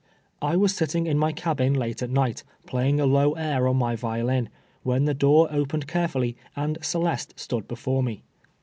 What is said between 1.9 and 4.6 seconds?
at night, playing a low air on my violin,